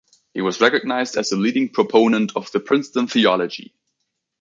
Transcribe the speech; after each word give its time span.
He 0.33 0.41
was 0.41 0.59
recognized 0.61 1.15
as 1.15 1.29
the 1.29 1.35
leading 1.35 1.69
proponent 1.69 2.31
of 2.35 2.51
the 2.51 2.59
Princeton 2.59 3.05
theology. 3.05 3.75